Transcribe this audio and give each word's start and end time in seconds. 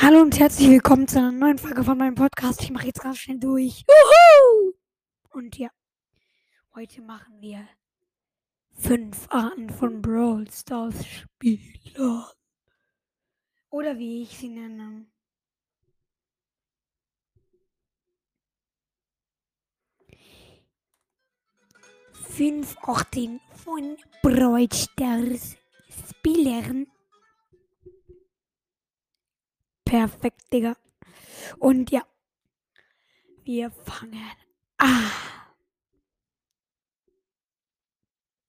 Hallo 0.00 0.20
und 0.20 0.38
herzlich 0.38 0.68
willkommen 0.68 1.08
zu 1.08 1.18
einer 1.18 1.32
neuen 1.32 1.58
Folge 1.58 1.82
von 1.82 1.98
meinem 1.98 2.14
Podcast. 2.14 2.62
Ich 2.62 2.70
mache 2.70 2.86
jetzt 2.86 3.00
ganz 3.00 3.18
schnell 3.18 3.40
durch. 3.40 3.84
Juhu! 3.88 4.72
Und 5.30 5.58
ja, 5.58 5.70
heute 6.76 7.02
machen 7.02 7.40
wir 7.40 7.68
fünf 8.74 9.26
Arten 9.28 9.68
von 9.68 10.00
Brawl 10.00 10.48
Stars 10.52 11.04
Spielern. 11.04 12.26
Oder 13.70 13.98
wie 13.98 14.22
ich 14.22 14.38
sie 14.38 14.50
nenne. 14.50 15.06
Fünf 22.12 22.76
Arten 22.82 23.40
von 23.64 23.96
Brawl 24.22 24.68
Stars 24.72 25.56
Spielern. 26.08 26.86
Perfekt, 29.88 30.52
Digga. 30.52 30.76
Und 31.58 31.90
ja, 31.90 32.02
wir 33.44 33.70
fangen 33.70 34.20
an. 34.76 35.10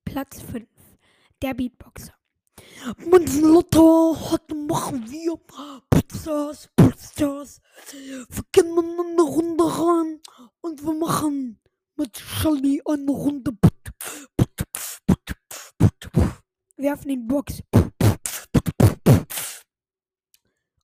Platz 0.04 0.41
5. 0.41 0.67
Der 1.41 1.54
Beatboxer. 1.54 2.14
Mannslotter, 3.09 4.20
heute 4.31 4.54
machen 4.54 5.09
wir 5.09 5.40
Pizzas, 5.90 6.67
Pizzas. 6.76 7.62
Wir 7.94 8.26
gehen 8.52 8.78
in 8.78 9.00
eine 9.00 9.22
Runde 9.22 9.64
rein 9.64 10.20
und 10.59 10.84
wir 10.84 10.94
machen 10.94 11.62
mit 11.95 12.17
Shelly 12.17 12.81
eine 12.84 13.12
Runde. 13.12 13.58
Wir 16.76 16.94
öffnen 16.94 17.22
die 17.22 17.34
Box. 17.34 17.64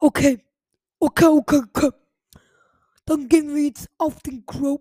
Okay. 0.05 0.38
Okay, 1.00 1.26
okay, 1.26 1.62
okay. 1.66 1.91
Dann 3.05 3.27
gehen 3.27 3.55
wir 3.55 3.64
jetzt 3.64 3.89
auf 3.98 4.22
den 4.22 4.45
Crow. 4.45 4.80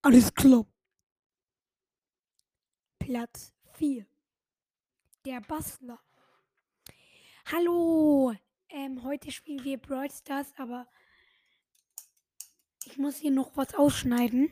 Alles 0.00 0.32
klar. 0.32 0.64
Platz 2.98 3.52
4. 3.74 4.06
Der 5.26 5.42
Bastler. 5.42 6.00
Hallo. 7.52 8.34
Ähm, 8.70 9.02
heute 9.02 9.30
spielen 9.30 9.62
wir 9.62 9.76
Brawl 9.76 10.10
Stars, 10.10 10.54
aber 10.56 10.88
ich 12.86 12.96
muss 12.96 13.18
hier 13.18 13.30
noch 13.30 13.54
was 13.58 13.74
ausschneiden. 13.74 14.46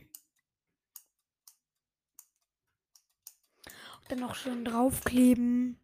Und 4.03 4.11
dann 4.11 4.19
noch 4.19 4.35
schön 4.35 4.67
draufkleben. 4.67 5.81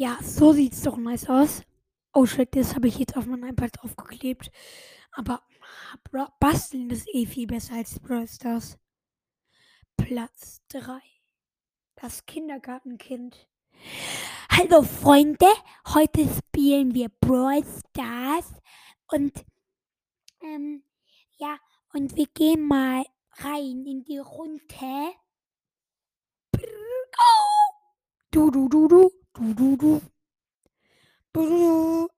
Ja, 0.00 0.16
so 0.22 0.52
sieht's 0.52 0.82
doch 0.82 0.96
nice 0.96 1.28
aus. 1.28 1.62
Oh 2.12 2.24
shit, 2.24 2.54
das 2.54 2.76
habe 2.76 2.86
ich 2.86 3.00
jetzt 3.00 3.16
auf 3.16 3.26
mein 3.26 3.42
iPad 3.42 3.80
aufgeklebt. 3.80 4.48
Aber 5.10 5.42
basteln 6.38 6.88
ist 6.90 7.08
eh 7.12 7.26
viel 7.26 7.48
besser 7.48 7.74
als 7.74 7.98
Brawl 7.98 8.28
Stars. 8.28 8.78
Platz 9.96 10.62
3. 10.68 11.00
Das 11.96 12.24
Kindergartenkind. 12.26 13.48
Hallo 14.48 14.84
Freunde, 14.84 15.48
heute 15.92 16.28
spielen 16.28 16.94
wir 16.94 17.08
Brawl 17.20 17.64
Stars 17.64 18.54
und 19.08 19.44
ähm, 20.42 20.84
ja, 21.38 21.58
und 21.92 22.14
wir 22.14 22.26
gehen 22.26 22.68
mal 22.68 23.04
rein 23.38 23.84
in 23.84 24.04
die 24.04 24.18
Runde. 24.18 24.62
Oh! 26.54 27.58
Du, 28.30 28.52
du, 28.52 28.68
du, 28.68 28.86
du. 28.86 29.10
Du, 29.40 29.76
du, 29.76 30.00
du. 31.32 32.08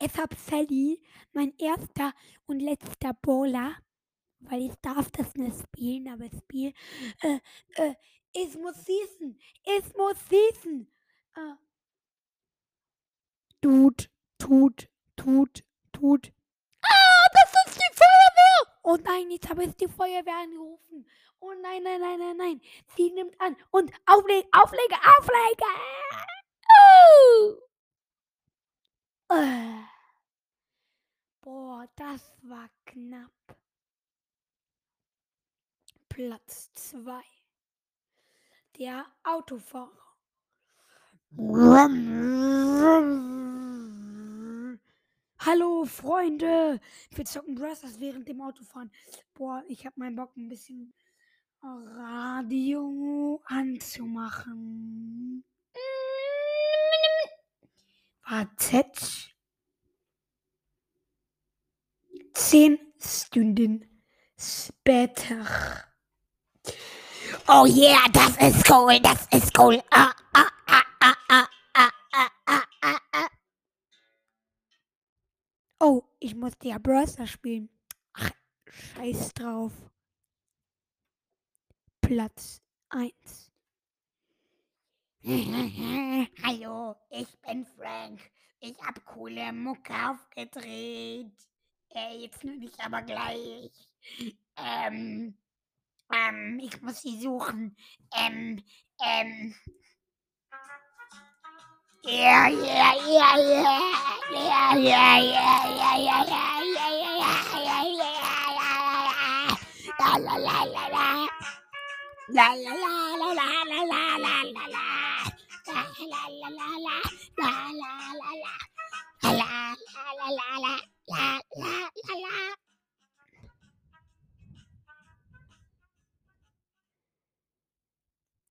Es 0.00 0.18
hab 0.18 0.34
Sally, 0.34 1.00
mein 1.32 1.56
erster 1.58 2.12
und 2.46 2.58
letzter 2.58 3.14
Bowler, 3.22 3.76
weil 4.40 4.62
ich 4.62 4.74
darf 4.82 5.12
das 5.12 5.32
nicht 5.36 5.56
spielen, 5.60 6.08
aber 6.08 6.26
spiel. 6.36 6.72
Äh, 7.20 7.38
äh, 7.76 7.94
es 8.34 8.56
muss 8.56 8.84
schießen, 8.84 9.38
es 9.62 9.94
muss 9.94 10.16
schießen. 10.28 10.92
Äh. 11.36 11.54
Tut, 13.60 14.10
tut, 14.38 14.88
tut, 15.14 15.62
tut. 15.92 16.32
Ah, 16.82 17.28
das 17.32 17.52
ist 17.66 17.78
die 17.78 17.94
Feuerwehr! 17.94 18.81
Oh 18.92 18.98
nein, 19.04 19.30
jetzt 19.30 19.48
habe 19.48 19.64
ich 19.64 19.74
die 19.74 19.88
Feuerwehr 19.88 20.36
angerufen. 20.36 21.06
Oh 21.40 21.54
nein, 21.62 21.82
nein, 21.82 21.98
nein, 21.98 22.18
nein, 22.18 22.36
nein. 22.36 22.60
Sie 22.94 23.10
nimmt 23.10 23.40
an 23.40 23.56
und 23.70 23.90
auflege, 24.04 24.46
auflege, 24.52 24.96
auflege. 25.16 25.64
Uh. 26.68 27.56
Uh. 29.32 29.82
Boah, 31.40 31.88
das 31.96 32.36
war 32.42 32.68
knapp. 32.84 33.32
Platz 36.10 36.70
2. 36.74 37.22
Der 38.76 39.06
Autofahrer. 39.24 39.88
Hallo 45.44 45.84
Freunde, 45.84 46.78
wir 47.10 47.24
zocken 47.24 47.56
Brothers 47.56 47.98
während 47.98 48.28
dem 48.28 48.40
Autofahren. 48.40 48.92
Boah, 49.34 49.64
ich 49.66 49.84
habe 49.84 49.98
meinen 49.98 50.14
Bock 50.14 50.36
ein 50.36 50.48
bisschen 50.48 50.94
Radio 51.60 53.42
anzumachen. 53.46 55.44
Wartet. 58.24 59.34
Zehn 62.34 62.78
Stunden 63.00 63.84
später. 64.38 65.44
Oh 67.48 67.66
yeah, 67.66 68.06
das 68.12 68.36
ist 68.36 68.70
cool, 68.70 69.00
das 69.00 69.26
ist 69.32 69.58
cool. 69.58 69.82
Ah, 69.90 70.14
ah, 70.34 70.48
ah, 70.66 70.81
ich 76.22 76.36
musste 76.36 76.68
ja 76.68 76.78
Browser 76.78 77.26
spielen. 77.26 77.68
Ach, 78.12 78.30
scheiß 78.66 79.34
drauf. 79.34 79.72
Platz 82.00 82.62
1. 82.90 83.50
Hallo, 86.42 86.96
ich 87.10 87.40
bin 87.40 87.66
Frank. 87.76 88.20
Ich 88.60 88.78
hab 88.78 89.04
coole 89.04 89.52
Mucke 89.52 89.92
aufgedreht. 89.92 91.32
Äh, 91.88 92.18
jetzt 92.18 92.44
nur 92.44 92.56
nicht 92.56 92.78
aber 92.78 93.02
gleich. 93.02 93.72
Ähm, 94.56 95.36
ähm, 96.12 96.60
ich 96.62 96.80
muss 96.82 97.02
sie 97.02 97.20
suchen. 97.20 97.76
Ähm, 98.14 98.62
ähm. 99.04 99.54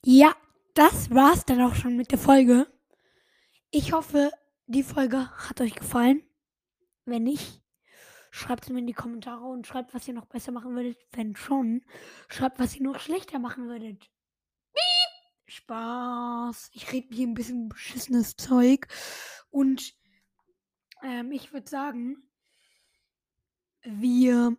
Ja, 0.05 0.33
das 0.73 1.09
war's 1.11 1.45
dann 1.45 1.61
auch 1.61 1.75
schon 1.75 1.97
mit 1.97 2.11
der 2.11 2.17
Folge. 2.17 2.70
Ich 3.73 3.93
hoffe, 3.93 4.33
die 4.67 4.83
Folge 4.83 5.31
hat 5.31 5.61
euch 5.61 5.73
gefallen. 5.75 6.21
Wenn 7.05 7.23
nicht, 7.23 7.61
schreibt 8.29 8.65
es 8.65 8.69
mir 8.69 8.79
in 8.79 8.87
die 8.87 8.91
Kommentare 8.91 9.45
und 9.45 9.65
schreibt, 9.65 9.93
was 9.93 10.05
ihr 10.09 10.13
noch 10.13 10.25
besser 10.25 10.51
machen 10.51 10.75
würdet. 10.75 10.97
Wenn 11.13 11.37
schon, 11.37 11.81
schreibt, 12.27 12.59
was 12.59 12.75
ihr 12.75 12.83
noch 12.83 12.99
schlechter 12.99 13.39
machen 13.39 13.69
würdet. 13.69 14.09
Piep. 14.73 15.53
Spaß. 15.53 16.71
Ich 16.73 16.91
rede 16.91 17.15
hier 17.15 17.25
ein 17.25 17.33
bisschen 17.33 17.69
beschissenes 17.69 18.35
Zeug. 18.35 18.89
Und 19.51 19.93
ähm, 21.01 21.31
ich 21.31 21.53
würde 21.53 21.69
sagen, 21.69 22.29
wir 23.83 24.57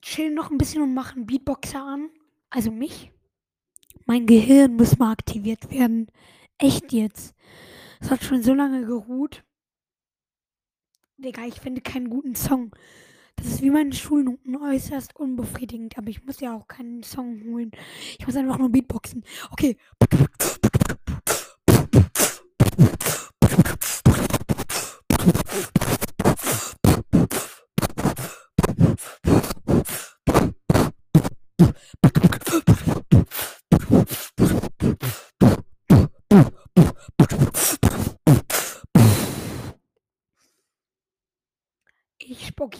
chillen 0.00 0.32
noch 0.32 0.50
ein 0.50 0.56
bisschen 0.56 0.80
und 0.80 0.94
machen 0.94 1.26
Beatboxer 1.26 1.82
an. 1.82 2.08
Also 2.48 2.70
mich. 2.70 3.12
Mein 4.06 4.24
Gehirn 4.24 4.76
muss 4.76 4.98
mal 4.98 5.12
aktiviert 5.12 5.70
werden. 5.70 6.10
Echt 6.56 6.94
jetzt. 6.94 7.34
Es 8.00 8.10
hat 8.10 8.22
schon 8.24 8.42
so 8.42 8.54
lange 8.54 8.84
geruht. 8.86 9.44
Digga, 11.18 11.44
ich 11.46 11.60
finde 11.60 11.80
keinen 11.80 12.10
guten 12.10 12.34
Song. 12.34 12.74
Das 13.36 13.46
ist 13.46 13.62
wie 13.62 13.70
meine 13.70 13.92
Schulnoten 13.92 14.56
äußerst 14.56 15.14
unbefriedigend, 15.16 15.96
aber 15.98 16.08
ich 16.08 16.24
muss 16.24 16.40
ja 16.40 16.54
auch 16.54 16.68
keinen 16.68 17.02
Song 17.02 17.42
holen. 17.44 17.70
Ich 18.18 18.26
muss 18.26 18.36
einfach 18.36 18.58
nur 18.58 18.70
Beatboxen. 18.70 19.24
Okay. 19.50 19.76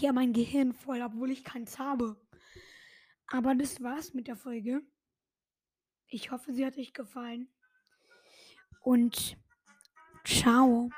Ja 0.00 0.12
mein 0.12 0.32
Gehirn 0.32 0.72
voll, 0.72 1.02
obwohl 1.02 1.30
ich 1.30 1.44
keins 1.44 1.78
habe. 1.78 2.16
Aber 3.28 3.54
das 3.54 3.82
war's 3.82 4.14
mit 4.14 4.28
der 4.28 4.36
Folge. 4.36 4.82
Ich 6.08 6.30
hoffe, 6.30 6.52
sie 6.52 6.64
hat 6.64 6.78
euch 6.78 6.92
gefallen. 6.92 7.48
Und 8.80 9.36
ciao. 10.24 10.90